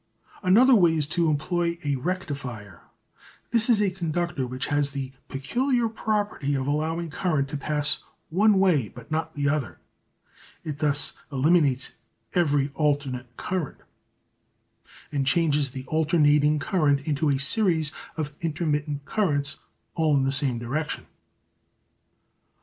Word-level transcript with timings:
Another 0.41 0.73
way 0.73 0.95
is 0.97 1.07
to 1.09 1.29
employ 1.29 1.77
a 1.83 1.95
"Rectifier." 1.95 2.81
This 3.51 3.69
is 3.69 3.79
a 3.79 3.91
conductor 3.91 4.47
which 4.47 4.65
has 4.65 4.89
the 4.89 5.13
peculiar 5.29 5.87
property 5.87 6.55
of 6.55 6.65
allowing 6.65 7.11
current 7.11 7.47
to 7.49 7.55
pass 7.57 8.01
one 8.31 8.59
way 8.59 8.89
but 8.89 9.11
not 9.11 9.35
the 9.35 9.47
other. 9.47 9.77
It 10.63 10.79
thus 10.79 11.13
eliminates 11.31 11.97
every 12.33 12.69
alternate 12.73 13.37
current 13.37 13.77
and 15.11 15.23
changes 15.27 15.69
the 15.69 15.85
alternating 15.85 16.57
current 16.57 17.01
into 17.01 17.29
a 17.29 17.37
series 17.37 17.91
of 18.17 18.33
intermittent 18.41 19.05
currents 19.05 19.59
all 19.93 20.17
in 20.17 20.23
the 20.23 20.31
same 20.31 20.57
direction. 20.57 21.05